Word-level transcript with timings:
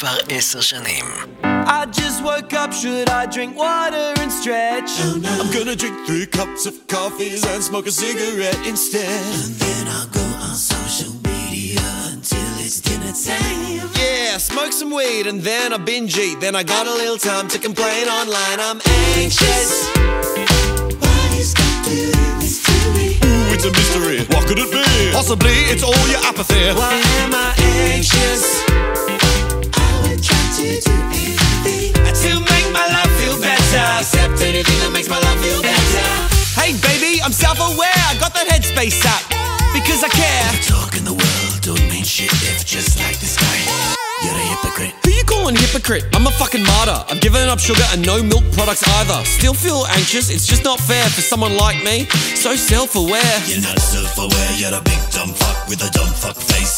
כבר 0.00 0.18
עשר 0.28 0.60
שנים. 0.60 1.04
I 1.44 1.86
just 1.86 2.22
woke 2.22 2.52
up, 2.52 2.72
should 2.72 3.08
I 3.08 3.26
drink 3.26 3.56
water 3.56 4.14
and 4.22 4.30
stretch? 4.30 4.90
I'm 5.40 5.50
gonna 5.56 5.74
drink 5.74 5.96
three 6.06 6.26
cups 6.26 6.64
of 6.70 6.74
coffees 6.86 7.42
and 7.44 7.60
smoke 7.62 7.86
a 7.86 7.90
cigarette 7.90 8.60
instead. 8.72 9.22
And 9.42 9.54
then 9.62 9.84
I'll 9.96 10.10
go 10.20 10.26
on 10.46 10.54
social 10.54 11.12
media 11.30 11.86
until 12.12 12.50
it's 12.64 12.78
dinner 12.80 13.14
time. 13.28 13.90
Yeah, 14.02 14.38
smoke 14.38 14.72
some 14.80 14.92
weed 14.98 15.26
and 15.26 15.40
then 15.42 15.72
I 15.72 15.78
binge 15.78 16.16
eat. 16.26 16.38
Then 16.40 16.54
I 16.54 16.62
got 16.62 16.86
a 16.86 16.94
little 17.02 17.18
time 17.18 17.48
to 17.48 17.58
complain 17.58 18.06
online. 18.20 18.58
I'm 18.68 18.80
anxious. 19.18 19.70
Why 21.02 21.24
is 21.42 21.50
God 21.60 21.76
doing 21.84 22.38
this 22.42 22.56
to 22.66 22.76
me? 22.96 23.06
Ooh, 23.26 23.54
it's 23.54 23.64
a 23.70 23.72
mystery. 23.78 24.18
What 24.32 24.46
could 24.48 24.60
it 24.64 24.70
be? 24.70 24.86
Possibly 25.18 25.56
it's 25.72 25.82
all 25.82 26.06
your 26.12 26.22
apathy. 26.30 26.64
Why 26.80 26.94
am 27.22 27.34
I 27.34 27.48
anxious? 27.92 28.69
I 30.61 30.69
would 30.69 30.81
try 30.83 30.93
to 30.93 31.09
do 31.09 31.33
anything. 31.65 31.89
To 32.21 32.37
make 32.37 32.67
my 32.69 32.85
life 32.85 33.09
feel 33.17 33.37
better. 33.41 33.85
Except 33.97 34.37
anything 34.45 34.77
that 34.85 34.91
makes 34.93 35.09
my 35.09 35.17
life 35.17 35.41
feel 35.41 35.61
better. 35.61 36.05
Hey, 36.53 36.77
baby, 36.77 37.17
I'm 37.23 37.33
self 37.33 37.57
aware. 37.57 38.01
I 38.05 38.13
got 38.21 38.37
that 38.37 38.45
headspace 38.45 39.01
app 39.01 39.25
because 39.73 40.05
I 40.05 40.09
care. 40.13 40.45
Talk 40.61 40.93
in 40.93 41.03
the 41.03 41.17
world 41.17 41.53
don't 41.65 41.81
mean 41.89 42.05
shit 42.05 42.29
if 42.45 42.61
just 42.65 42.99
like 43.01 43.17
this 43.17 43.37
guy. 43.41 43.57
You're 44.21 44.37
a 44.37 44.45
hypocrite. 44.53 44.93
Who 45.01 45.09
you 45.09 45.23
calling 45.23 45.55
hypocrite? 45.55 46.05
I'm 46.13 46.27
a 46.27 46.31
fucking 46.37 46.61
martyr. 46.61 47.09
I've 47.09 47.21
given 47.21 47.41
up 47.49 47.57
sugar 47.57 47.81
and 47.89 48.05
no 48.05 48.21
milk 48.21 48.45
products 48.53 48.85
either. 49.01 49.25
Still 49.25 49.55
feel 49.55 49.87
anxious. 49.97 50.29
It's 50.29 50.45
just 50.45 50.63
not 50.63 50.79
fair 50.79 51.09
for 51.09 51.21
someone 51.21 51.57
like 51.57 51.81
me. 51.83 52.05
So 52.37 52.53
self 52.55 52.95
aware. 52.95 53.37
You're 53.49 53.65
not 53.65 53.81
self-aware, 53.81 54.51
you're 54.61 54.77
a 54.77 54.81
big 54.85 55.01
dumb 55.09 55.33
fuck 55.33 55.67
with 55.67 55.81
a 55.81 55.89
dumb 55.89 56.13
fuck 56.13 56.37
face. 56.37 56.77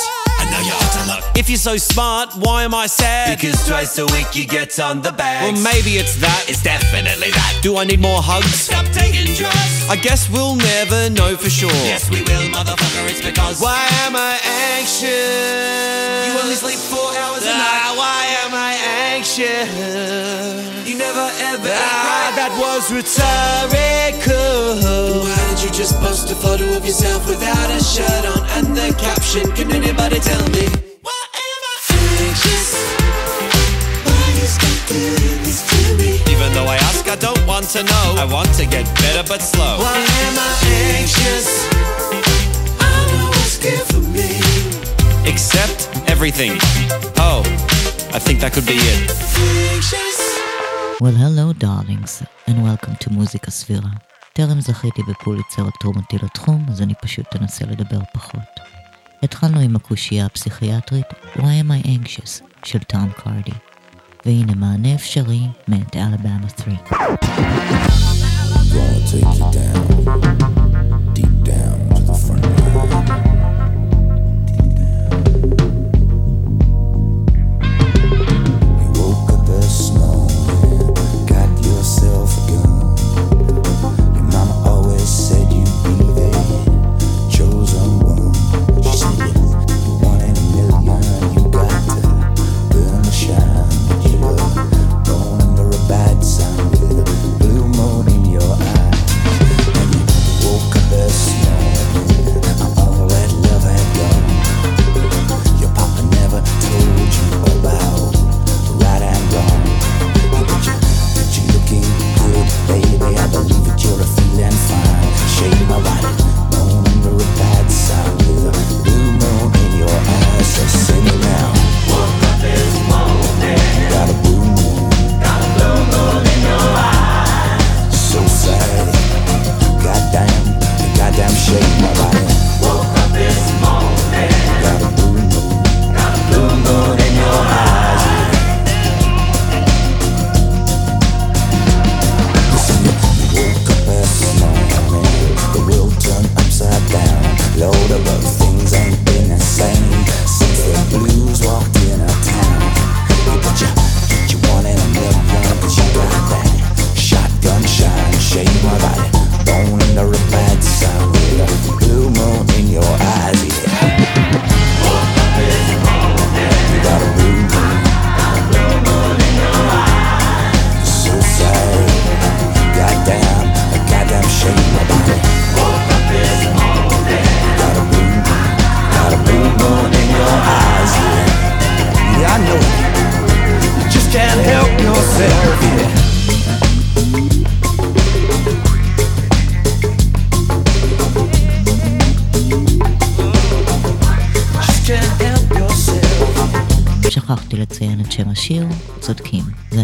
Now 0.54 0.62
you're 0.62 0.78
out 0.86 0.96
of 1.02 1.08
luck. 1.08 1.24
If 1.36 1.50
you're 1.50 1.58
so 1.58 1.78
smart, 1.78 2.30
why 2.46 2.62
am 2.64 2.76
I 2.76 2.86
sad? 2.86 3.36
Because 3.40 3.58
twice 3.68 3.98
a 3.98 4.06
week 4.14 4.36
you 4.36 4.46
get 4.46 4.80
on 4.80 5.02
the 5.02 5.12
bags. 5.12 5.52
Well, 5.52 5.64
maybe 5.74 5.98
it's 5.98 6.16
that. 6.22 6.46
it's 6.48 6.62
definitely 6.62 7.32
that. 7.32 7.60
Do 7.64 7.76
I 7.78 7.86
need 7.86 8.00
more 8.00 8.22
hugs? 8.22 8.54
Stop 8.70 8.86
taking 8.94 9.34
drugs. 9.34 9.90
I 9.90 9.96
guess 9.98 10.30
we'll 10.30 10.56
never 10.56 11.10
know 11.10 11.36
for 11.36 11.50
sure. 11.50 11.72
Yes, 11.90 12.08
we 12.10 12.22
will, 12.22 12.46
motherfucker. 12.54 13.10
It's 13.10 13.22
because 13.26 13.60
Why 13.60 13.82
am 14.06 14.16
I 14.16 14.38
anxious? 14.78 16.28
you 16.30 16.38
only 16.44 16.54
sleep 16.56 16.78
four 16.78 17.10
hours 17.18 17.44
a 17.46 17.50
Ah, 17.50 17.58
night. 17.58 17.98
why 17.98 18.22
am 18.46 18.54
I 18.54 18.74
anxious? 19.18 19.74
You 20.88 20.98
never 20.98 21.32
ever 21.50 21.74
Ah, 21.74 22.32
that 22.38 22.52
was 22.62 22.92
rhetorical. 22.94 25.26
Why 25.26 25.53
you 25.64 25.72
just 25.72 25.96
post 26.00 26.30
a 26.30 26.36
photo 26.36 26.66
of 26.76 26.86
yourself 26.86 27.26
without 27.26 27.70
a 27.72 27.82
shirt 27.82 28.26
on 28.26 28.42
and 28.58 28.76
the 28.76 28.94
caption? 29.00 29.50
Can 29.54 29.72
anybody 29.72 30.20
tell 30.20 30.44
me? 30.50 30.68
Why 31.02 31.22
am 31.48 31.62
I 31.72 31.78
anxious? 32.28 32.70
Why 34.04 34.26
this 34.40 34.58
to 35.72 35.96
me? 35.96 36.20
Even 36.34 36.52
though 36.54 36.68
I 36.68 36.76
ask, 36.76 37.08
I 37.08 37.16
don't 37.16 37.46
want 37.48 37.70
to 37.70 37.84
know. 37.84 38.16
I 38.20 38.26
want 38.26 38.54
to 38.56 38.66
get 38.66 38.86
better 38.96 39.24
but 39.28 39.42
slow. 39.42 39.80
Why 39.80 40.00
am 40.28 40.36
I 40.38 40.54
anxious? 41.00 41.48
I 42.80 42.96
know 43.12 43.28
what's 43.30 43.58
good 43.58 43.84
for 43.92 44.04
me. 44.12 44.44
Except 45.30 45.88
everything. 46.10 46.58
Oh, 47.18 47.42
I 48.12 48.20
think 48.20 48.42
that 48.42 48.52
could 48.54 48.66
be 48.66 48.76
it. 48.76 49.12
Anxious. 49.72 50.20
Well, 51.00 51.14
hello, 51.14 51.54
darlings, 51.54 52.22
and 52.48 52.64
welcome 52.64 52.98
to 52.98 53.14
Musica 53.14 53.50
Sfera. 53.50 54.02
טרם 54.36 54.62
זכיתי 54.62 55.04
בפוליצר 55.04 55.70
תרומתי 55.80 56.18
לתחום, 56.24 56.66
אז 56.70 56.82
אני 56.82 56.94
פשוט 57.02 57.26
אנסה 57.42 57.66
לדבר 57.66 58.00
פחות. 58.14 58.60
התחלנו 59.24 59.60
עם 59.60 59.76
הקושייה 59.76 60.26
הפסיכיאטרית 60.26 61.06
Why 61.36 61.40
am 61.40 61.72
I 61.84 61.88
anxious 61.88 62.44
של 62.66 62.80
טום 62.80 63.10
קרדי, 63.18 63.58
והנה 64.26 64.54
מענה 64.56 64.96
אפשרי 64.96 65.42
מאת 65.68 65.96
אלבמה 65.96 66.48
3. 66.64 66.78
Gonna 68.74 69.00
take 69.12 69.34
you 69.38 69.48
down, 69.58 69.86
deep 71.14 71.36
down 71.50 71.78
to 71.96 72.02
the 72.08 72.16
front 72.24 72.46
line. 72.76 72.93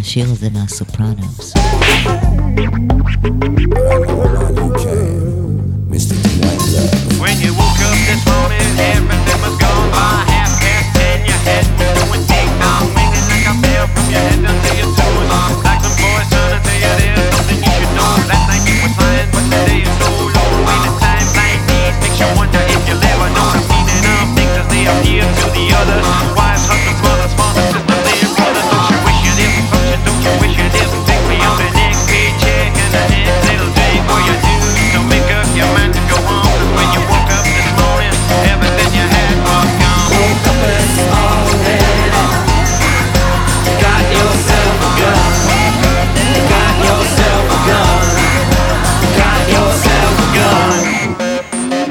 השיר 0.08 0.30
הזה 0.30 0.50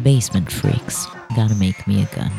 Basement 0.09 0.51
Freaks. 0.51 1.07
Gotta 1.37 1.55
make 1.57 1.87
me 1.87 2.03
a 2.03 2.07
gun. 2.07 2.33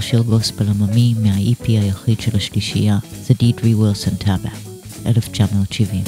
שיר 0.00 0.22
גוספל 0.22 0.64
עממי 0.68 1.14
מה-EP 1.22 1.66
היחיד 1.66 2.20
של 2.20 2.36
השלישייה, 2.36 2.98
1970. 5.06 6.02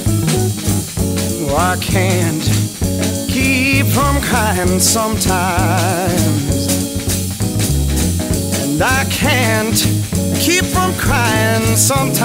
I 1.56 1.76
can't 1.76 2.46
keep 3.34 3.86
from 3.96 4.14
crying 4.28 4.80
sometimes 4.96 6.54
And 8.62 8.80
I 8.82 9.04
can't 9.22 9.80
keep 10.44 10.64
from 10.74 10.90
crying 11.04 11.66
sometimes 11.76 12.24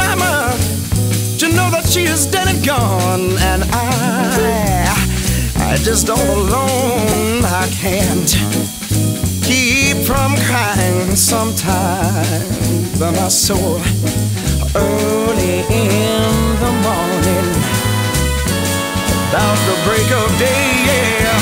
Mama, 0.00 0.34
you 1.40 1.48
know 1.56 1.68
that 1.74 1.86
she 1.92 2.02
is 2.14 2.26
dead 2.34 2.48
and 2.52 2.62
gone 2.64 3.26
And 3.50 3.60
I 3.79 3.79
just 5.82 6.10
all 6.10 6.18
alone. 6.18 7.44
I 7.44 7.66
can't 7.72 8.30
keep 9.42 10.04
from 10.04 10.36
crying 10.48 11.16
sometimes. 11.16 12.98
But 12.98 13.12
my 13.12 13.28
soul 13.28 13.80
early 14.74 15.64
in 15.72 16.32
the 16.60 16.72
morning, 16.84 17.48
about 19.28 19.58
the 19.68 19.76
break 19.86 20.08
of 20.12 20.28
day. 20.38 20.68
Yeah. 20.88 21.38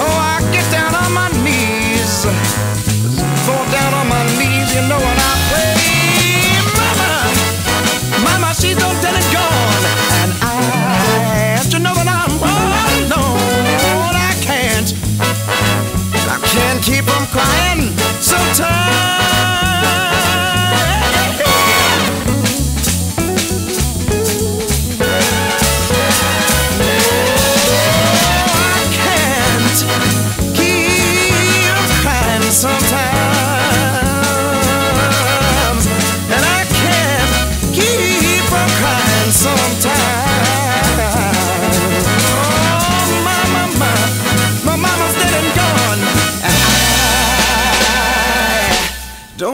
Oh, 0.00 0.16
I 0.34 0.40
get 0.52 0.66
down 0.72 0.94
on 0.94 1.12
my 1.12 1.28
knees, 1.44 2.24
fall 3.44 3.64
down 3.70 3.92
on 3.94 4.08
my 4.08 4.24
knees. 4.38 4.74
You 4.74 4.88
know. 4.88 5.11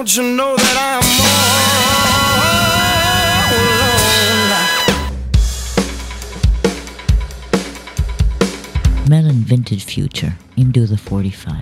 Don't 0.08 0.16
you 0.16 0.36
know 0.38 0.56
that 0.56 0.76
I'm 0.90 1.04
all 1.20 1.88
alone? 3.58 4.08
מלן 9.08 9.42
וינטג' 9.46 9.78
פיוטר, 9.78 10.26
עם 10.56 10.70
דוזה 10.70 10.94
45, 11.12 11.54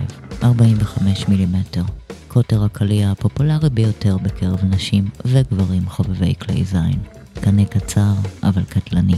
45 0.43 1.27
מילימטר, 1.27 1.83
קוטר 2.27 2.63
הקליע 2.63 3.11
הפופולרי 3.11 3.69
ביותר 3.69 4.17
בקרב 4.17 4.59
נשים 4.63 5.09
וגברים 5.25 5.89
חובבי 5.89 6.33
כלי 6.41 6.63
זין. 6.63 6.99
קנה 7.41 7.65
קצר, 7.65 8.13
אבל 8.43 8.63
קטלני. 8.69 9.17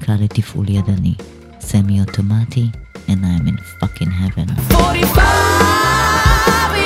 קל 0.00 0.16
לתפעול 0.20 0.68
ידני. 0.68 1.14
סמי 1.60 2.00
אוטומטי, 2.00 2.66
and 3.08 3.24
I'm 3.24 3.46
in 3.48 3.58
fucking 3.80 4.10
heaven. 4.10 4.48
45, 4.70 5.22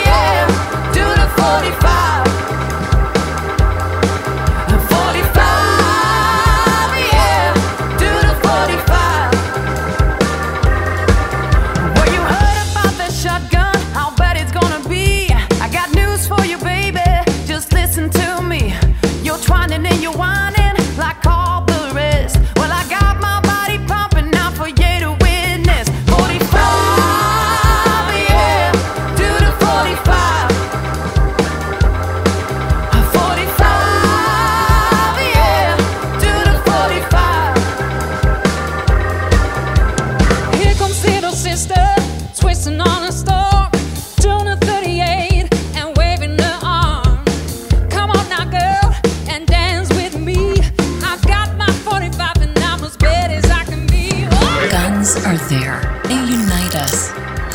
yeah. 0.06 0.79
45 1.37 2.00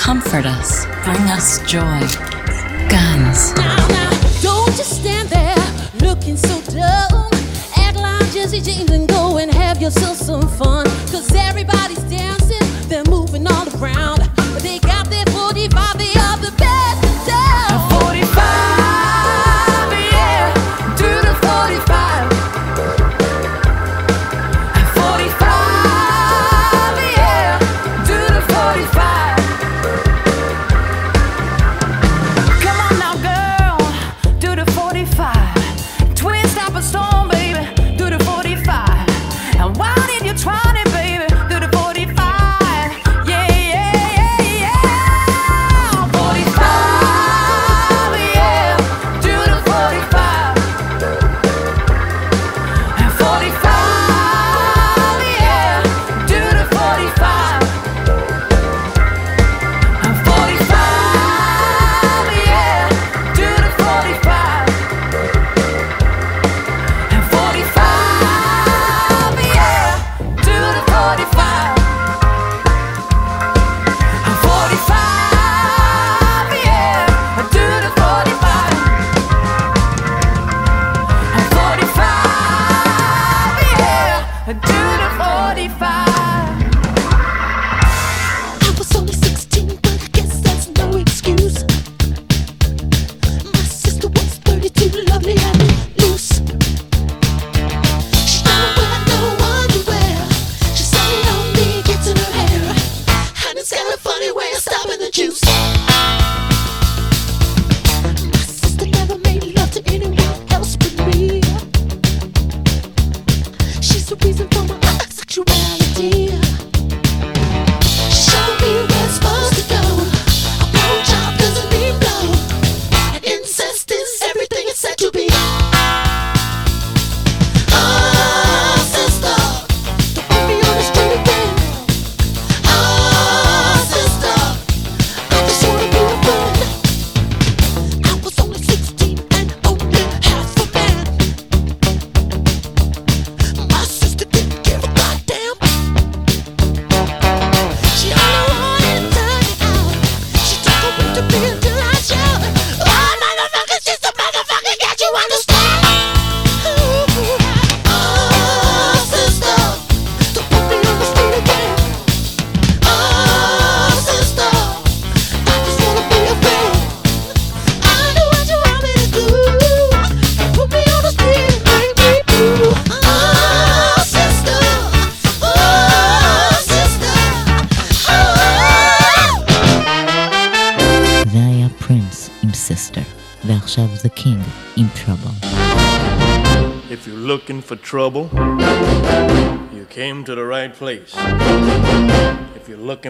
comfort 0.06 0.46
us, 0.46 0.86
bring 1.04 1.26
us 1.32 1.58
joy. 1.66 2.00
Guns. 2.94 3.56
Now, 3.56 3.76
now, 3.88 4.12
Don't 4.40 4.72
just 4.78 5.02
stand 5.02 5.30
there 5.30 5.56
looking 5.96 6.38
so 6.38 6.62
dumb. 6.72 7.28
Act 7.76 7.98
like 7.98 8.32
Jesse 8.32 8.62
James 8.62 8.92
and 8.92 9.10
go 9.10 9.40
and 9.40 9.52
have 9.52 9.82
yourself 9.82 10.18
some 10.18 10.48
fun. 10.48 10.86
Cause 11.10 11.34
everybody's 11.34 12.04
dancing, 12.04 12.62
they're 12.88 13.04
moving 13.06 13.48
all 13.48 13.68
around. 13.82 14.15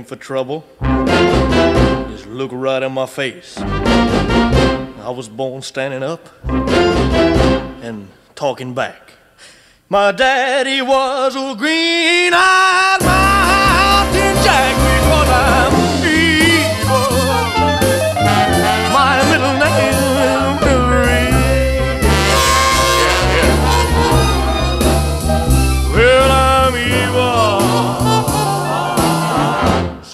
For 0.05 0.15
trouble, 0.15 0.65
just 0.81 2.27
look 2.27 2.51
right 2.53 2.83
in 2.83 2.91
my 2.91 3.05
face. 3.05 3.57
I 3.57 5.09
was 5.09 5.27
born 5.27 5.61
standing 5.61 6.03
up 6.03 6.29
and 6.45 8.07
talking 8.35 8.73
back. 8.73 9.13
My 9.89 10.11
daddy 10.11 10.81
was 10.81 11.35
a 11.35 11.55
green-eyed 11.55 13.01
mountain 13.01 14.43
jack 14.43 14.75
I'm 15.27 15.84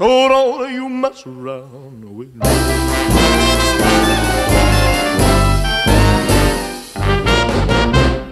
So 0.01 0.27
don't 0.29 0.73
you 0.73 0.89
mess 0.89 1.27
around 1.27 2.03
with. 2.17 2.33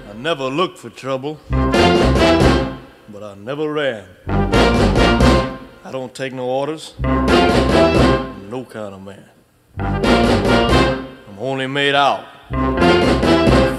I 0.09 0.13
never 0.15 0.45
looked 0.45 0.79
for 0.79 0.89
trouble, 0.89 1.39
but 1.51 3.21
I 3.21 3.35
never 3.35 3.71
ran. 3.71 4.07
I 4.27 5.91
don't 5.91 6.15
take 6.15 6.33
no 6.33 6.49
orders, 6.49 6.95
no 7.03 8.65
kind 8.67 8.95
of 8.95 9.03
man. 9.03 9.29
I'm 9.77 11.37
only 11.37 11.67
made 11.67 11.93
out 11.93 12.38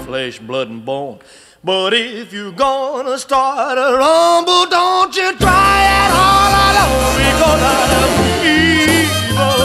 flesh, 0.05 0.39
blood, 0.39 0.69
and 0.69 0.83
bone. 0.85 1.19
But 1.63 1.93
if 1.93 2.33
you're 2.33 2.51
gonna 2.51 3.17
start 3.19 3.77
a 3.77 3.95
rumble, 3.95 4.65
don't 4.65 5.15
you 5.15 5.35
try 5.37 5.77
it 6.03 6.11
all 6.25 6.51
alone 6.69 7.15
because 7.21 7.61
I'm 7.61 8.09
evil. 8.43 9.61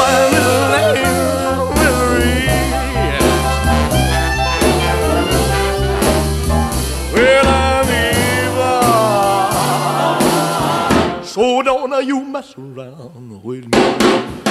My 0.00 0.18
name, 0.34 1.14
Well, 7.14 7.46
I'm 7.46 7.88
evil. 11.20 11.24
So 11.24 11.62
don't 11.62 12.06
you 12.06 12.20
mess 12.24 12.54
around 12.58 13.42
with 13.44 13.64
me. 13.72 14.45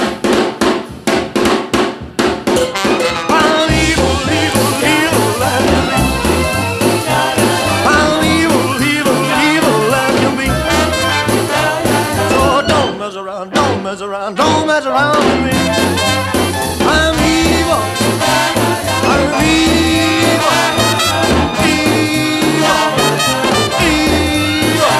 Mess 13.86 14.02
around, 14.02 14.34
don't 14.34 14.66
mess 14.66 14.84
around, 14.84 15.16
with 15.16 15.40
me. 15.46 15.56
I'm 16.84 17.14
evil, 17.24 17.82
I'm 19.06 19.30
evil, 19.46 20.52
evil, 21.64 22.16
evil. 24.66 24.92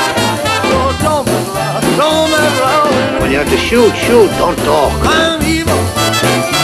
Don't 1.03 1.27
mess 1.27 1.49
around, 1.51 1.83
don't 1.99 2.31
mess 2.31 2.61
around. 2.61 3.21
When 3.21 3.31
you 3.33 3.39
have 3.39 3.51
to 3.51 3.59
shoot 3.59 3.95
shoot, 3.97 4.31
don't 4.39 4.57
talk. 4.59 4.93
I'm 5.03 5.43
evil. 5.43 5.77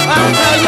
I'm 0.09 0.62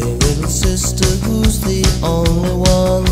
little 0.00 0.48
sister, 0.48 1.04
who's 1.26 1.60
the 1.60 1.82
only 2.02 2.54
one? 2.56 3.06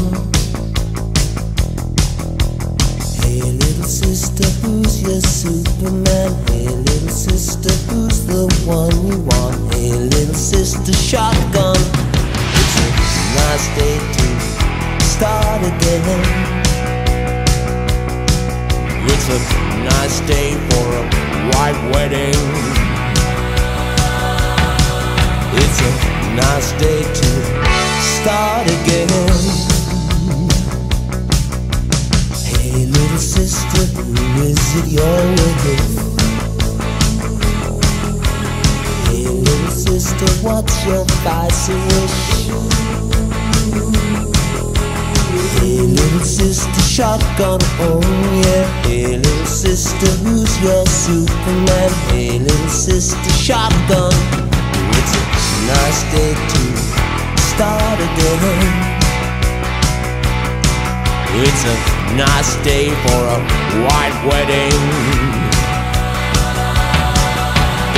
Hey, 3.21 3.43
little 3.43 3.85
sister, 3.85 4.49
who's 4.63 5.03
your 5.03 5.21
Superman? 5.21 6.33
Hey, 6.49 6.69
little 6.69 7.09
sister, 7.09 7.73
who's 7.91 8.27
the 8.27 8.47
one 8.67 8.95
you 9.07 9.19
want? 9.21 9.75
Hey, 9.75 9.93
little 9.93 10.35
sister, 10.35 10.93
shotgun. 10.93 11.77
It's 12.61 12.77
a 12.79 12.89
nice 13.37 13.67
day 13.77 13.99
to 13.99 15.05
start 15.05 15.61
again. 15.63 16.61
It's 19.07 19.29
a 19.29 19.39
nice 19.85 20.21
day 20.21 20.55
for 20.71 20.87
a 20.97 21.05
white 21.53 21.81
wedding. 21.93 22.39
It's 25.53 25.81
a 25.81 26.10
nice 26.37 26.73
day 26.79 27.03
to 27.03 27.31
start 28.01 28.67
again. 28.67 29.09
Hey, 32.45 32.87
little 32.87 33.19
sister, 33.19 33.85
who 33.97 34.43
is 34.43 34.77
it 34.77 34.87
you're 34.87 35.27
with? 35.33 35.87
Hey, 39.07 39.25
little 39.27 39.71
sister, 39.71 40.27
what's 40.47 40.87
your 40.87 41.05
spicy 41.09 41.75
wish? 41.75 42.19
Hey, 45.59 45.81
little 45.81 46.21
sister, 46.21 46.81
shotgun, 46.83 47.61
oh 47.81 48.01
yeah. 48.45 48.67
Hey, 48.83 49.17
little 49.17 49.47
sister, 49.47 50.07
who's 50.23 50.63
your 50.63 50.87
Superman? 50.87 51.91
Hey, 52.11 52.39
little 52.39 52.69
sister, 52.69 53.31
shotgun. 53.31 54.50
Nice 55.71 56.03
day 56.11 56.35
to 56.35 56.63
start 57.53 57.99
again. 58.09 58.91
It's 61.47 61.65
a 61.65 61.77
nice 62.17 62.57
day 62.65 62.91
for 63.05 63.21
a 63.37 63.39
white 63.87 64.19
wedding. 64.29 64.81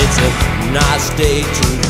It's 0.02 0.18
a 0.18 0.30
nice 0.72 1.08
day 1.16 1.42
to 1.42 1.81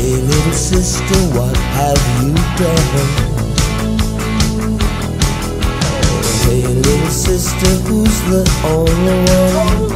Hey, 0.00 0.16
little 0.16 0.52
sister, 0.54 1.20
what 1.36 1.54
have 1.76 2.00
you 2.24 2.32
done? 2.56 2.86
Hey, 6.40 6.62
little 6.66 7.10
sister, 7.10 7.68
who's 7.84 8.20
the 8.32 8.42
only 8.64 9.18
one? 9.28 9.92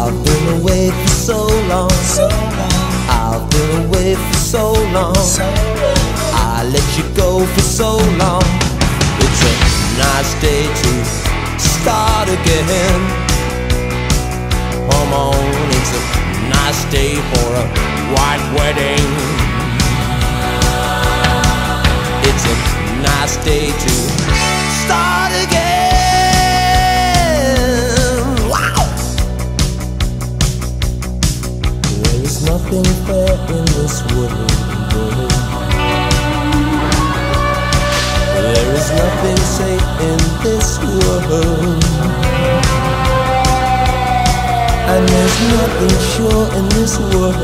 I've 0.00 0.18
been 0.24 0.60
away 0.60 0.90
for 0.90 1.08
so 1.10 1.38
long. 1.68 1.92
I've 3.08 3.48
been 3.50 3.86
away 3.86 4.16
for 4.16 4.38
so 4.38 4.72
long. 4.90 5.14
I 6.34 6.68
let 6.72 6.98
you 6.98 7.04
go 7.14 7.46
for 7.46 7.60
so 7.60 7.98
long. 8.18 8.42
It's 9.22 9.42
a 9.46 9.54
nice 9.96 10.34
day 10.42 10.66
to 10.66 11.04
start 11.56 12.28
again. 12.28 13.00
Come 14.90 15.12
on, 15.12 15.70
it's 15.70 15.94
a 15.94 16.19
nice 16.48 16.84
day 16.90 17.14
for 17.16 17.54
a 17.54 17.64
white 18.14 18.44
wedding. 18.56 19.06
It's 22.28 22.44
a 22.46 22.54
nice 23.02 23.36
day 23.44 23.66
to 23.66 23.90
start 24.82 25.32
again. 25.44 25.60
Wow! 28.48 28.84
There 32.02 32.20
is 32.22 32.36
nothing 32.46 32.84
fair 33.06 33.34
in 33.56 33.64
this 33.76 34.02
world. 34.14 34.50
There 38.34 38.68
is 38.74 38.86
nothing 38.90 39.40
safe 39.58 39.88
in 40.00 40.20
this 40.42 40.78
world. 40.78 42.29
And 44.92 45.08
there's 45.08 45.38
nothing 45.54 45.96
sure 46.12 46.46
in 46.58 46.68
this 46.70 46.98
world. 46.98 47.36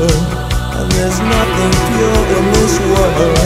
And 0.77 0.91
there's 0.91 1.19
nothing 1.19 1.73
pure 1.87 2.23
in 2.37 2.45
this 2.57 2.75
world. 2.91 3.39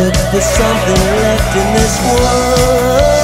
Look 0.00 0.16
for 0.32 0.40
something 0.40 1.02
left 1.20 1.56
in 1.60 1.68
this 1.76 1.94
world. 2.08 3.23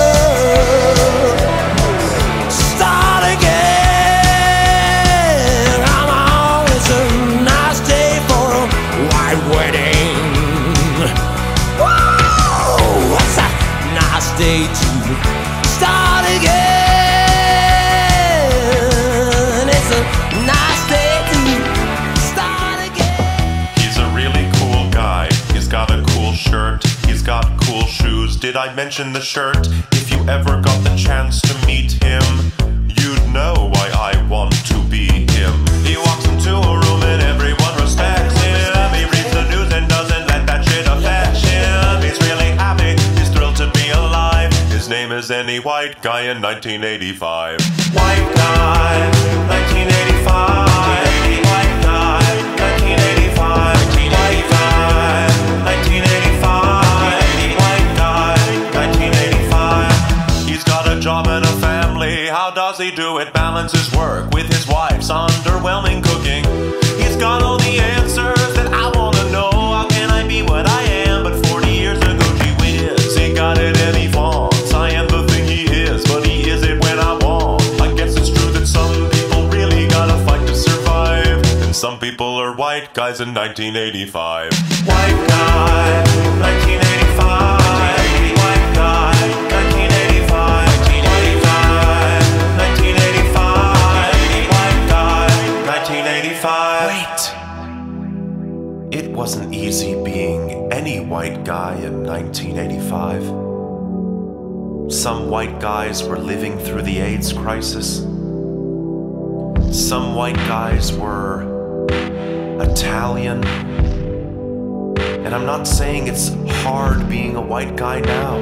Mention 28.90 29.12
the 29.12 29.20
shirt? 29.20 29.68
If 29.92 30.10
you 30.10 30.18
ever 30.28 30.60
got 30.60 30.82
the 30.82 30.92
chance 30.96 31.40
to 31.42 31.54
meet 31.64 31.92
him, 32.02 32.50
you'd 32.88 33.22
know 33.32 33.70
why 33.72 33.88
I 33.94 34.20
want 34.28 34.52
to 34.66 34.82
be 34.90 35.06
him. 35.30 35.54
He 35.86 35.96
walks 35.96 36.26
into 36.26 36.50
a 36.50 36.74
room 36.74 37.00
and 37.06 37.22
everyone 37.22 37.76
respects 37.78 38.34
him. 38.42 38.90
He 38.98 39.04
reads 39.04 39.30
the 39.30 39.46
news 39.48 39.72
and 39.72 39.88
doesn't 39.88 40.26
let 40.26 40.44
that 40.48 40.64
shit 40.64 40.88
affect 40.88 41.36
him. 41.38 42.02
He's 42.02 42.18
really 42.26 42.50
happy. 42.58 43.00
He's 43.16 43.28
thrilled 43.28 43.54
to 43.62 43.70
be 43.70 43.90
alive. 43.90 44.52
His 44.72 44.88
name 44.88 45.12
is 45.12 45.30
any 45.30 45.60
white 45.60 46.02
guy 46.02 46.22
in 46.22 46.42
1985. 46.42 47.60
White 47.94 48.32
guy, 48.34 49.08
1985. 49.46 50.59
it 63.20 63.32
balances 63.34 63.92
work 63.94 64.30
with 64.30 64.46
his 64.46 64.66
wife's 64.66 65.10
underwhelming 65.10 66.02
cooking. 66.02 66.44
He's 66.96 67.16
got 67.16 67.42
all 67.42 67.58
the 67.58 67.78
answers 67.78 68.54
that 68.54 68.72
I 68.72 68.90
wanna 68.96 69.30
know. 69.30 69.50
How 69.50 69.86
can 69.88 70.10
I 70.10 70.26
be 70.26 70.42
what 70.42 70.66
I 70.66 70.82
am? 70.82 71.24
But 71.24 71.44
40 71.46 71.70
years 71.70 71.98
ago, 71.98 72.24
she 72.38 72.50
wins. 72.60 73.16
he 73.16 73.34
got 73.34 73.58
it 73.58 73.76
and 73.76 73.96
he. 73.96 74.08
I 74.72 74.92
am 74.92 75.08
the 75.08 75.26
thing 75.28 75.44
he 75.46 75.64
is, 75.64 76.04
but 76.04 76.24
he 76.26 76.48
is 76.48 76.62
it 76.62 76.80
when 76.82 76.98
I 76.98 77.18
want. 77.22 77.62
I 77.80 77.92
guess 77.94 78.16
it's 78.16 78.30
true 78.30 78.50
that 78.52 78.66
some 78.66 79.10
people 79.10 79.48
really 79.48 79.86
gotta 79.88 80.16
fight 80.24 80.46
to 80.46 80.54
survive. 80.54 81.42
And 81.62 81.74
some 81.74 81.98
people 81.98 82.36
are 82.36 82.54
white 82.54 82.94
guys 82.94 83.20
in 83.20 83.34
1985. 83.34 84.52
White 84.86 85.26
guy, 85.28 86.04
1985. 86.40 87.49
wasn't 99.30 99.54
easy 99.54 99.94
being 100.02 100.72
any 100.72 100.98
white 100.98 101.44
guy 101.44 101.76
in 101.76 102.02
1985. 102.02 103.22
Some 104.92 105.30
white 105.30 105.60
guys 105.60 106.02
were 106.02 106.18
living 106.18 106.58
through 106.58 106.82
the 106.82 106.98
AIDS 106.98 107.32
crisis. 107.32 107.98
Some 109.70 110.16
white 110.16 110.40
guys 110.48 110.92
were 110.92 111.46
Italian. 112.60 113.44
And 115.24 115.32
I'm 115.32 115.46
not 115.46 115.68
saying 115.68 116.08
it's 116.08 116.30
hard 116.64 117.08
being 117.08 117.36
a 117.36 117.40
white 117.40 117.76
guy 117.76 118.00
now. 118.00 118.34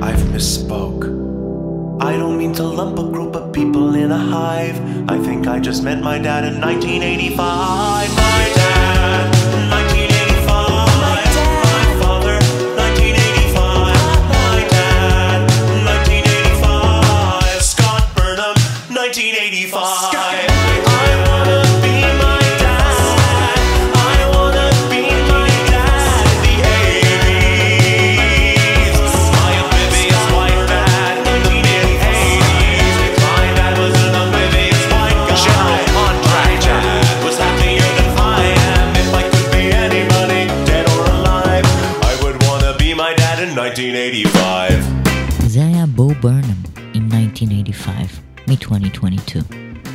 I've 0.00 0.22
misspoke. 0.30 1.02
I 2.00 2.16
don't 2.16 2.38
mean 2.38 2.52
to 2.54 2.62
lump 2.62 3.00
a 3.00 3.10
group 3.10 3.34
of 3.34 3.52
people 3.52 3.96
in 3.96 4.12
a 4.12 4.16
hive. 4.16 4.78
I 5.10 5.18
think 5.18 5.48
I 5.48 5.58
just 5.58 5.82
met 5.82 6.00
my 6.00 6.20
dad 6.20 6.44
in 6.44 6.60
1985. 6.60 7.36
My 8.14 8.52
dad. 8.54 8.79
fuck. 19.70 20.19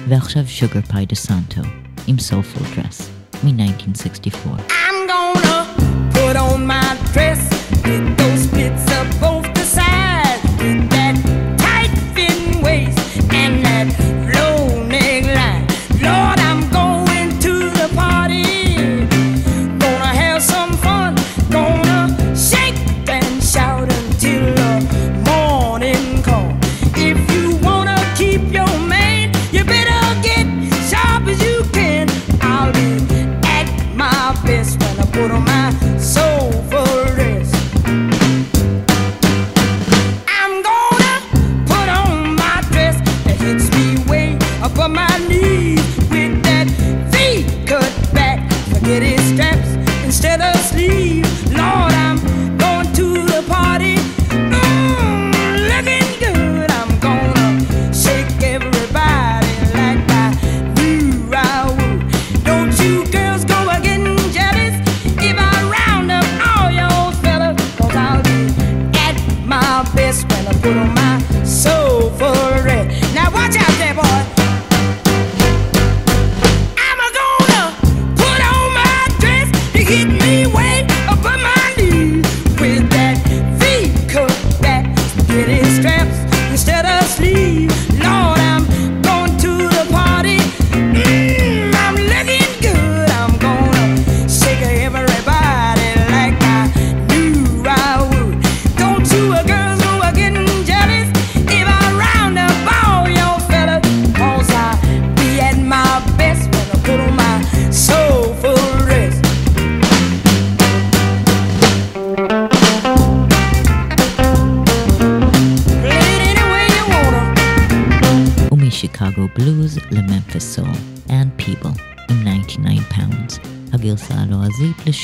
ועכשיו 0.08 0.44
שוגר 0.48 0.82
פאי 0.82 1.06
דה 1.06 1.16
סנטו 1.16 1.62
עם 2.08 2.20
סולפול 2.20 2.68
דרס 2.76 3.10
מ-1964. 3.44 4.48
I'm 4.70 5.10
gonna 5.10 5.66
put 6.14 6.36
on 6.36 6.68
my 6.68 6.85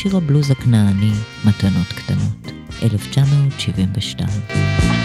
משיר 0.01 0.17
הבלוז 0.17 0.51
הכנעני 0.51 1.11
"מתנות 1.45 1.87
קטנות", 1.87 2.51
1972. 2.83 5.00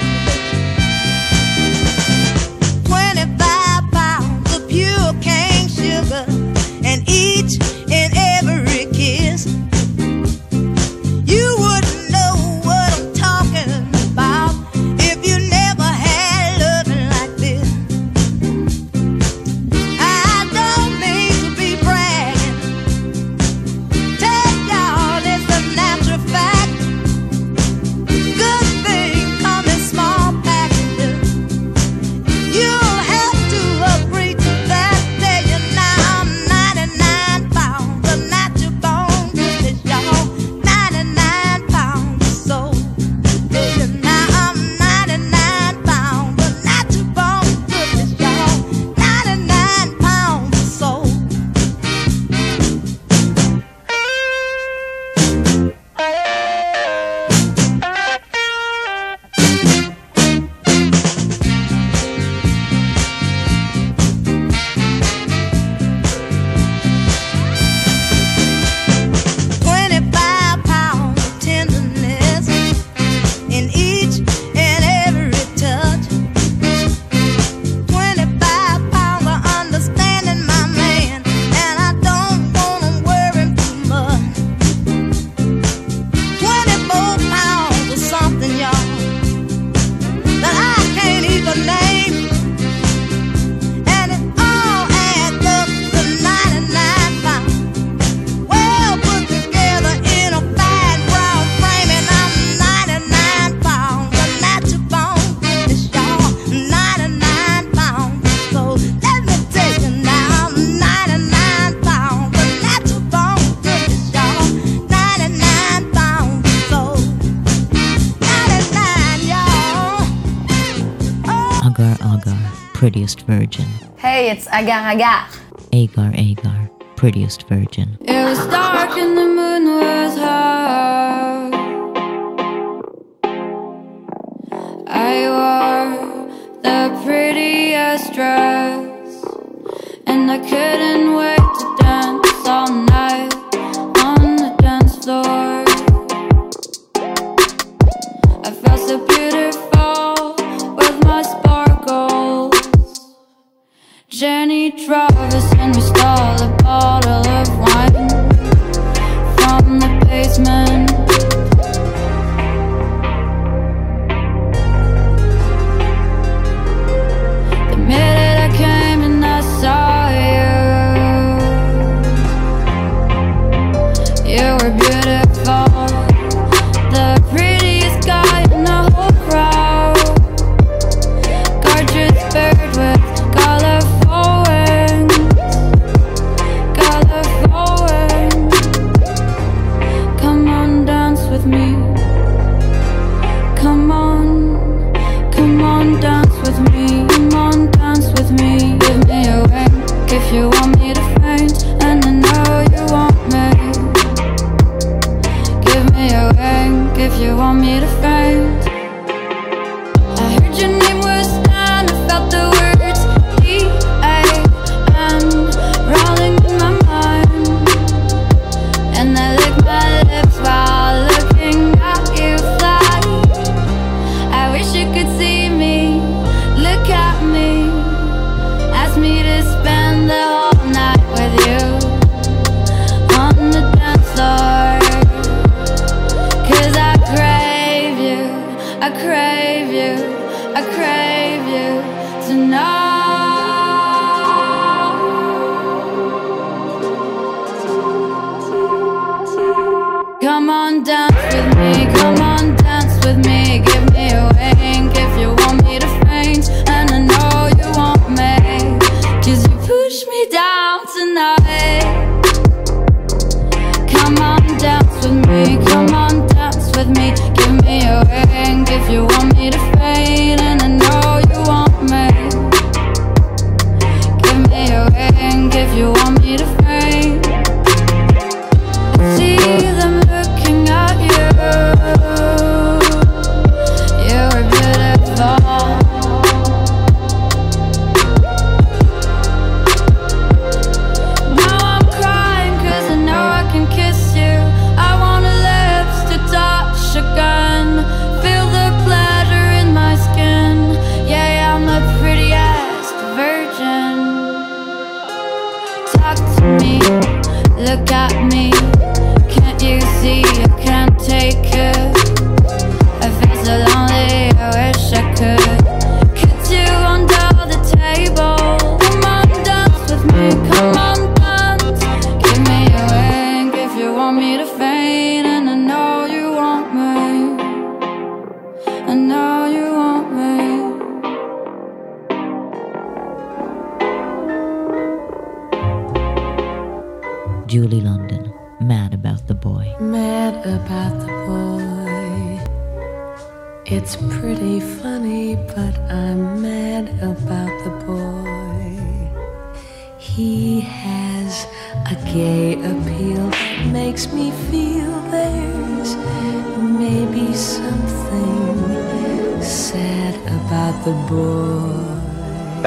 Prettiest 122.96 123.26
Virgin. 123.26 123.66
Hey, 123.98 124.30
it's 124.30 124.46
Agar 124.46 124.88
Agar. 124.90 125.28
Agar 125.70 126.12
Agar, 126.14 126.70
Prettiest 126.96 127.46
Virgin. 127.46 127.98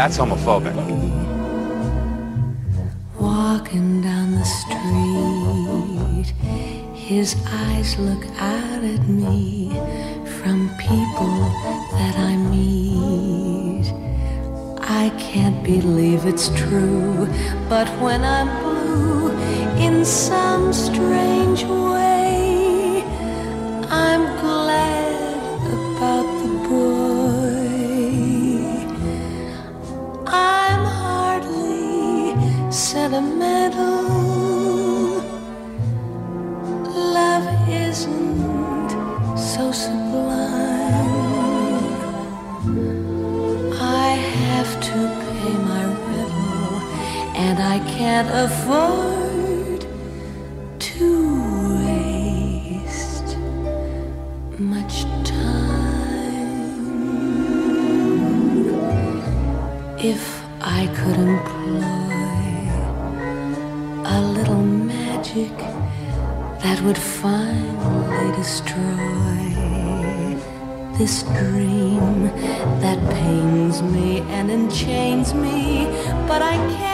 That's 0.09 0.21
homophobic. 0.21 0.73
Walking 3.19 4.01
down 4.01 4.31
the 4.31 4.43
street, 4.43 6.33
his 6.95 7.35
eyes 7.45 7.95
look 7.99 8.25
out 8.39 8.83
at 8.83 9.07
me 9.07 9.69
from 10.41 10.67
people 10.79 11.37
that 11.99 12.15
I 12.17 12.35
meet. 12.37 13.85
I 14.81 15.11
can't 15.19 15.63
believe 15.63 16.25
it's 16.25 16.49
true, 16.57 17.27
but 17.69 17.87
when 18.01 18.23
I 18.23 18.28
so 39.59 39.71
sublime. 39.73 41.11
I 44.05 44.09
have 44.45 44.71
to 44.87 44.97
pay 45.23 45.53
my 45.71 45.83
rental, 46.07 46.79
and 47.35 47.59
I 47.59 47.79
can't 47.95 48.29
afford. 48.45 49.18
this 71.09 71.23
dream 71.23 72.25
that 72.81 72.99
pains 73.15 73.81
me 73.81 74.19
and 74.29 74.51
enchains 74.51 75.33
me, 75.33 75.85
but 76.27 76.43
I 76.43 76.55
can't. 76.71 76.88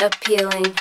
appealing. 0.00 0.74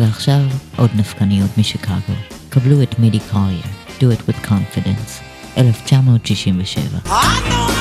ועכשיו 0.00 0.40
עוד 0.76 0.90
נפקניות 0.94 1.58
משיקגו. 1.58 2.14
קבלו 2.48 2.82
את 2.82 2.98
מידי 2.98 3.18
קרויה, 3.30 3.62
Do 3.98 4.02
It 4.02 4.28
With 4.28 4.46
Confidence, 4.46 5.22
1967. 5.58 7.79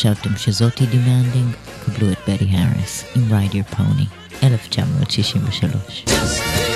חשבתם 0.00 0.36
שזאתי 0.36 0.86
דימנדינג? 0.86 1.54
קבלו 1.84 2.12
את 2.12 2.18
בדי 2.28 2.56
האריס 2.56 3.04
עם 3.16 3.22
Ride 3.30 3.52
Your 3.52 3.76
Pony, 3.76 4.04
1963. 4.42 6.69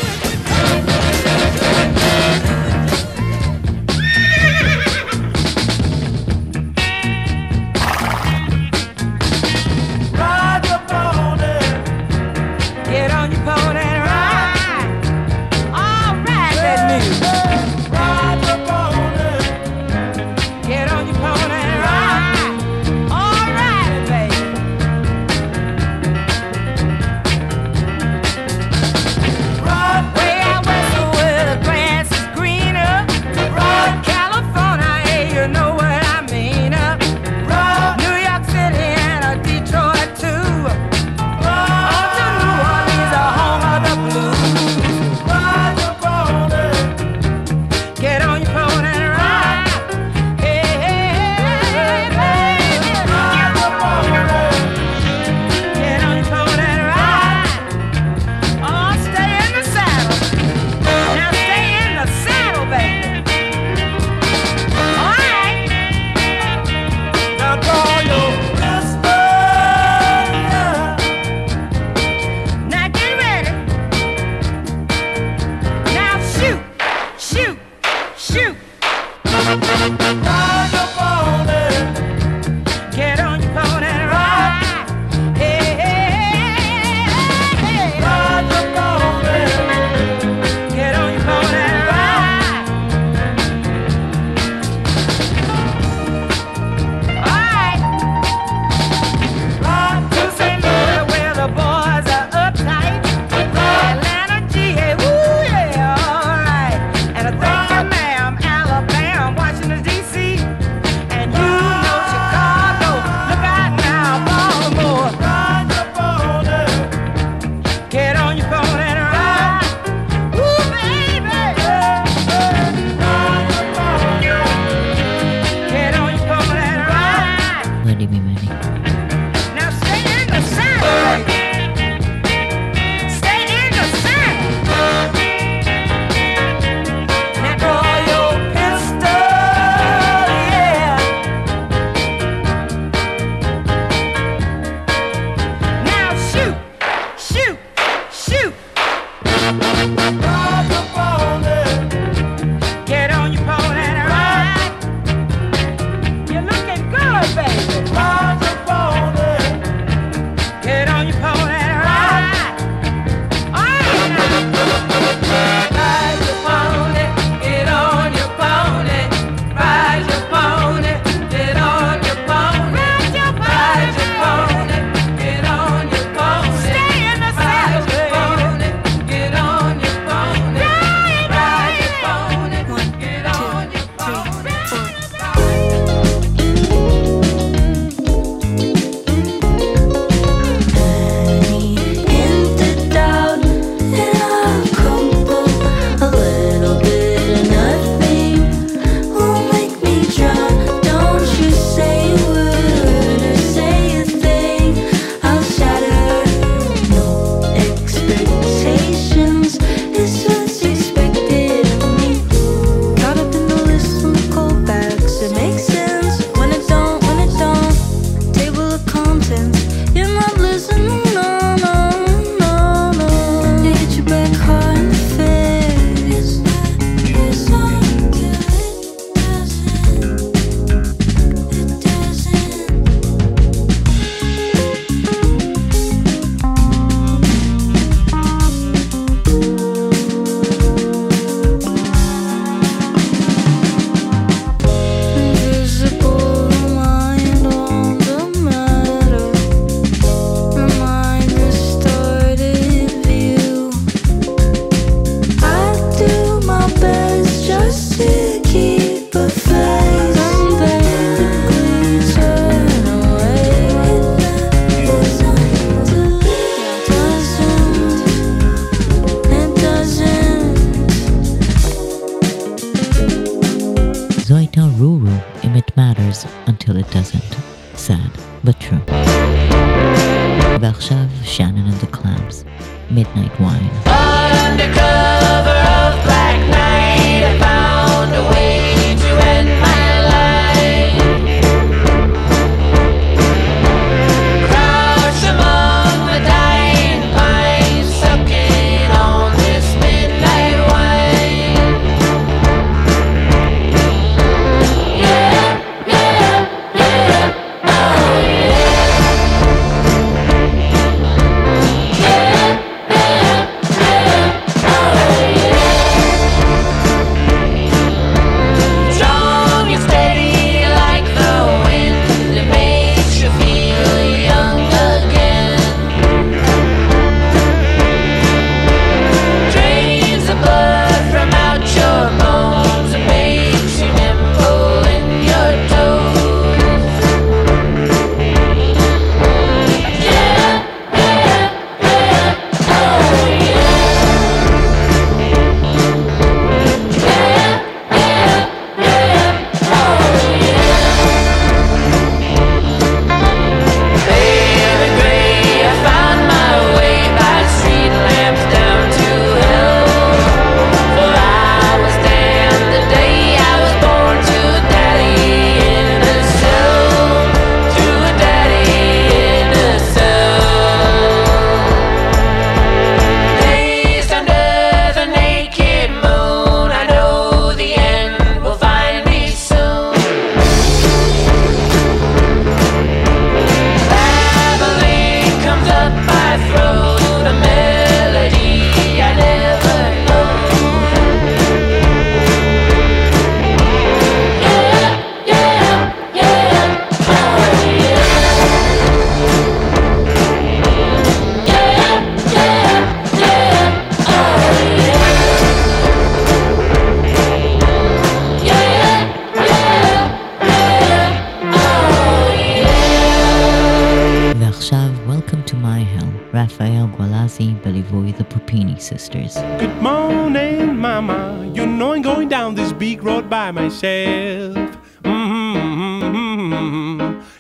to 415.47 415.57
my 415.57 415.81
helm, 415.81 416.19
Raphael 416.33 416.89
Gualazzi, 416.89 417.61
Belivoy, 417.61 418.17
the 418.17 418.25
Puppini 418.25 418.79
sisters. 418.79 419.35
Good 419.59 419.83
morning, 419.83 420.79
Mama. 420.79 421.51
You 421.53 421.67
know 421.67 421.93
I'm 421.93 422.01
going 422.01 422.29
down 422.29 422.55
this 422.55 422.73
big 422.73 423.03
road 423.03 423.29
by 423.29 423.51
myself. 423.51 424.79
Mm-hmm. 425.03 425.85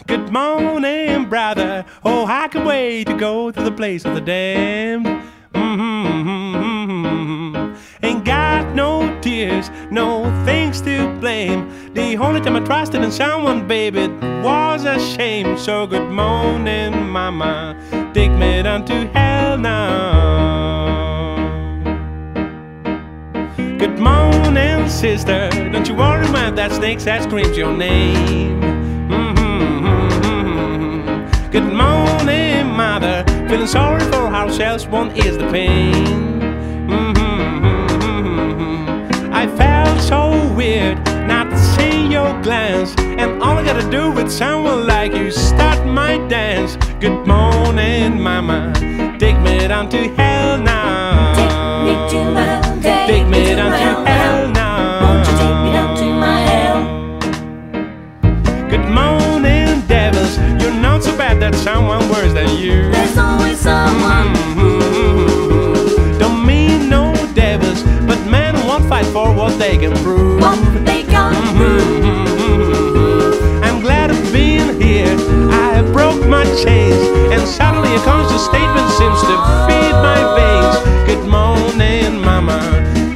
Good 0.07 0.30
morning, 0.30 1.30
brother. 1.30 1.86
Oh, 2.05 2.26
I 2.26 2.48
can 2.48 2.66
wait 2.66 3.07
to 3.07 3.16
go 3.16 3.50
to 3.50 3.62
the 3.62 3.72
place 3.72 4.05
of 4.05 4.14
the 4.14 4.20
damned. 4.20 5.07
Mm-hmm. 5.55 6.84
Ain't 8.05 8.24
got 8.26 8.74
no 8.74 9.18
tears, 9.20 9.70
no 9.90 10.24
things 10.44 10.82
to 10.82 11.09
blame. 11.20 11.84
The 11.95 12.16
only 12.16 12.40
time 12.40 12.57
I 12.57 12.61
trusted 12.61 13.03
in 13.05 13.12
someone, 13.12 13.68
baby, 13.68 14.01
it 14.01 14.11
was 14.42 14.84
a 14.84 14.99
shame. 14.99 15.57
So 15.57 15.86
good 15.86 16.11
morning, 16.11 17.09
mama. 17.09 17.76
Take 18.12 18.32
me 18.32 18.62
down 18.64 18.84
to 18.86 19.07
hell 19.14 19.57
now. 19.57 21.36
Good 23.78 24.01
morning, 24.01 24.88
sister. 24.88 25.49
Don't 25.70 25.86
you 25.86 25.95
worry, 25.95 26.28
man, 26.32 26.57
that 26.57 26.72
snake 26.72 26.99
that 27.05 27.22
screams 27.22 27.57
your 27.57 27.70
name. 27.72 28.61
Mhm. 29.09 29.45
Good 31.53 31.72
morning, 31.72 32.66
mother. 32.74 33.24
Feeling 33.49 33.68
sorry 33.68 34.01
for 34.11 34.26
ourselves, 34.34 34.88
one 34.88 35.12
is 35.12 35.38
the 35.38 35.47
pain. 35.47 36.40
Mhm. 36.88 37.45
I 39.32 39.47
felt 39.47 40.01
so 40.01 40.32
weird 40.57 40.99
not 41.28 41.47
to 41.91 41.99
your 42.09 42.32
glance. 42.43 42.95
And 42.99 43.43
all 43.43 43.57
I 43.59 43.64
gotta 43.64 43.89
do 43.91 44.11
with 44.11 44.30
someone 44.30 44.87
like 44.87 45.12
you 45.12 45.30
start 45.30 45.87
my 45.87 46.18
dance. 46.28 46.76
Good 47.01 47.26
morning, 47.26 48.20
mama. 48.20 48.72
Take 49.18 49.39
me 49.41 49.66
down 49.68 49.89
to 49.91 50.09
hell 50.14 50.59
now. 50.59 51.35
Take 51.41 51.57
me 51.87 51.93
to 52.12 52.18
my 52.30 52.45
Take 53.07 53.26
me 53.28 53.55
down 53.55 53.72
to 53.72 54.11
hell 54.11 54.49
now. 54.51 55.03
Won't 55.03 55.26
you 55.28 55.35
take 55.43 55.59
me 55.64 55.70
down 55.76 55.97
to 56.01 56.07
my 56.24 56.39
hell? 56.51 56.80
Good 58.72 58.87
morning, 59.01 59.80
devils. 59.87 60.39
You're 60.61 60.80
not 60.87 61.03
so 61.03 61.16
bad 61.16 61.41
that 61.43 61.55
someone 61.55 62.09
worse 62.09 62.32
than 62.32 62.51
you. 62.57 62.91
There's 62.91 63.18
always 63.18 63.59
someone. 63.61 64.28
Mm-hmm. 64.59 66.18
Don't 66.18 66.45
mean 66.47 66.89
no 66.89 67.12
devils, 67.35 67.82
but 68.09 68.18
men 68.26 68.55
won't 68.66 68.87
fight 68.89 69.07
for 69.07 69.32
what 69.35 69.59
they 69.59 69.76
can 69.76 69.93
prove. 70.03 70.34
What 70.45 70.84
they 70.84 71.03
can 71.05 71.32
I'm 73.64 73.80
glad 73.80 74.11
of 74.11 74.20
being 74.30 74.78
here. 74.78 75.16
I 75.51 75.80
broke 75.90 76.26
my 76.28 76.45
chains, 76.62 77.01
and 77.32 77.49
suddenly 77.49 77.95
a 77.95 77.99
statement 78.38 78.90
seems 78.90 79.20
to 79.22 79.36
feed 79.64 79.95
my 80.05 80.20
veins. 80.36 80.76
Good 81.09 81.24
morning, 81.26 82.20
mama. 82.20 82.61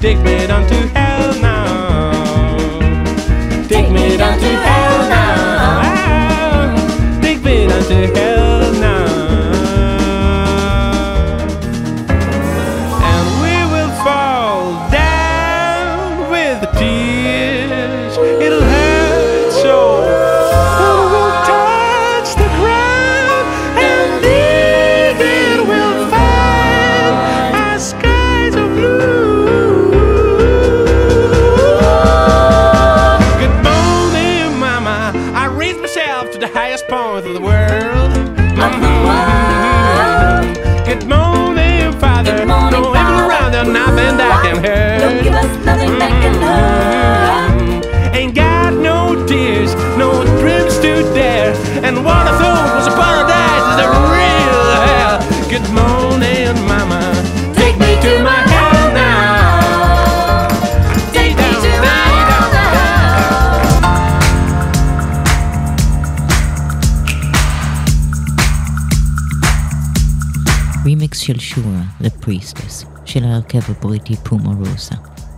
Take 0.01 0.21
me 0.21 0.47
down 0.47 0.67
to 0.69 0.77
hell 0.97 1.35
now. 1.43 2.79
Take 3.69 3.91
me 3.91 4.17
down 4.17 4.39
to 4.39 4.51
hell 4.67 4.99
now. 5.11 5.83
Ah, 5.85 7.21
take 7.21 7.45
me 7.45 7.69
down 7.69 7.83
to 7.83 8.18
And 51.88 51.96
what 52.06 52.24
I 52.32 52.34
thought 52.42 52.70
was 52.78 52.88
a 52.88 52.96
paradise 53.02 53.66
is 53.74 53.80
a 53.88 53.90
real 54.14 54.64
hell. 54.88 55.16
Good 55.54 55.68
morning, 55.80 56.56
Mama. 56.72 57.02
Take 57.60 57.78
me 57.84 57.92
to 58.06 58.12
my 58.30 58.42
hell 58.54 58.86
now. 58.94 60.48
Take 61.18 61.36
me 61.42 61.52
to 61.66 61.72
my 61.86 62.04
hell 62.30 62.48
now. 62.52 62.84
רימיקס 70.86 71.20
של 71.20 71.40
שורה, 71.40 71.82
The 72.02 72.26
Priestess, 72.26 72.86
של 73.06 73.24
ההרכב 73.24 73.62
הבריטי 73.70 74.16
פומה 74.24 74.50
רוסה. 74.60 74.96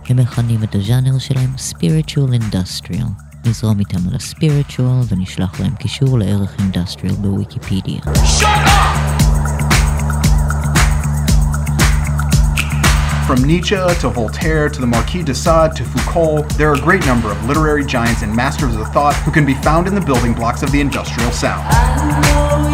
הם 0.08 0.16
מכנים 0.16 0.62
את 0.62 0.74
הז'אנר 0.74 1.18
שלהם 1.18 1.54
Spiritual 1.70 2.30
Industrial. 2.40 3.10
נזרום 3.46 3.78
איתם 3.78 4.08
על 4.08 4.14
ה-Spiritual 4.14 5.04
ונשלח 5.08 5.60
להם 5.60 5.74
קישור 5.74 6.18
לערך 6.18 6.56
Industrial 6.58 7.14
בוויקיפדיה. 7.20 8.00
From 13.26 13.42
Nietzsche 13.42 13.76
to 14.02 14.08
Voltaire 14.08 14.68
to 14.68 14.80
the 14.80 14.86
Marquis 14.86 15.24
de 15.24 15.34
Sade 15.34 15.74
to 15.78 15.82
Foucault, 15.82 16.44
there 16.58 16.70
are 16.70 16.74
a 16.74 16.80
great 16.88 17.04
number 17.06 17.28
of 17.32 17.38
literary 17.48 17.84
giants 17.84 18.22
and 18.22 18.32
masters 18.32 18.76
of 18.76 18.86
thought 18.92 19.16
who 19.24 19.32
can 19.32 19.44
be 19.44 19.54
found 19.54 19.88
in 19.88 19.94
the 19.96 20.00
building 20.00 20.32
blocks 20.32 20.62
of 20.62 20.70
the 20.70 20.80
industrial 20.80 21.32
sound. 21.32 22.69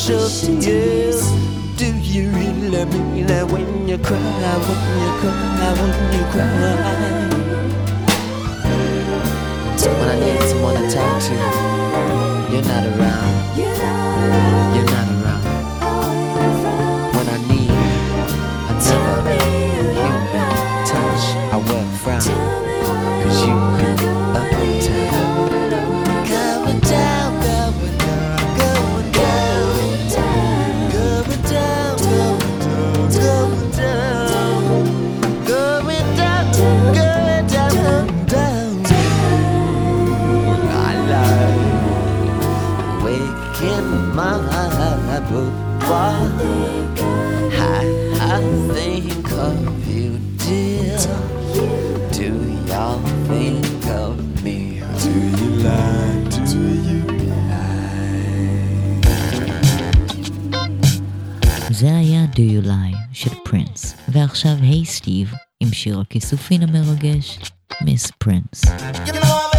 should 0.00 0.64
you 0.64 1.12
do 1.76 1.94
you 1.98 2.30
really 2.30 2.84
mean 2.86 3.26
that 3.26 3.46
when 3.50 3.86
you 3.86 3.98
cry, 3.98 4.16
when 4.16 4.78
you 5.02 5.12
cry, 5.20 5.72
when 5.76 5.92
you 6.14 6.24
cry? 6.32 7.36
So 9.76 9.92
when 9.92 10.08
I 10.08 10.16
need 10.20 10.42
someone 10.48 10.74
to 10.76 10.84
talk 10.90 11.22
to, 11.22 11.34
you're 12.50 12.64
not 12.64 12.86
around. 12.98 13.19
Do 62.34 62.38
You 62.38 62.66
Lie 62.66 62.96
של 63.12 63.30
פרינס, 63.44 63.94
ועכשיו 64.08 64.56
היי 64.60 64.82
hey 64.82 64.86
סטיב 64.86 65.34
עם 65.60 65.72
שיר 65.72 66.00
הכיסופין 66.00 66.62
המרגש, 66.62 67.38
מיס 67.80 68.10
פרינס. 68.18 68.64
You 69.06 69.12
know 69.12 69.49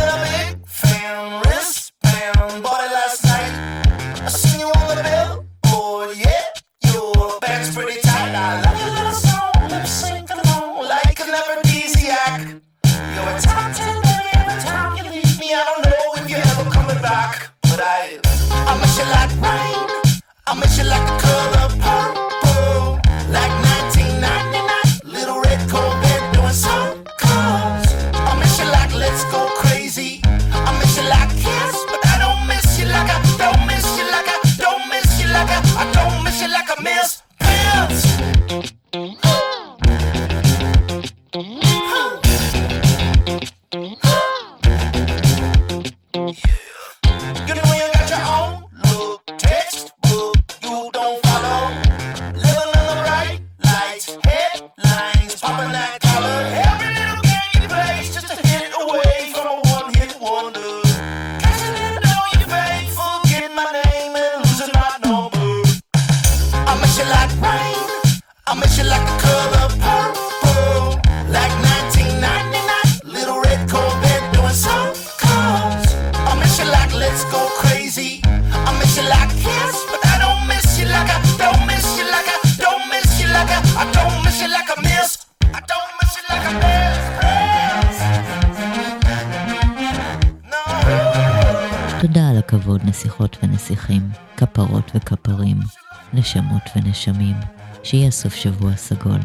סוף 98.21 98.35
שבוע 98.35 98.75
סגול, 98.75 99.19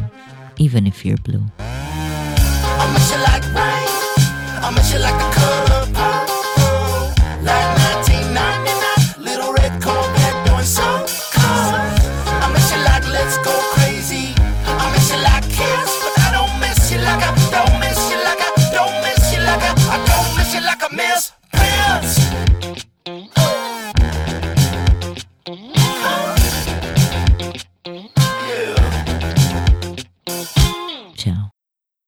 even 0.58 0.86
if 0.86 1.04
you're 1.04 1.20
blue. 1.28 1.44
I'm 2.80 2.96
a 2.96 3.00
shit 3.06 3.20
like 3.28 3.46
rain, 3.56 3.88
I'm 4.64 4.76
a 4.80 4.82
shit 4.88 5.02
like 5.06 5.20
a 5.26 5.28
cold. 5.36 5.65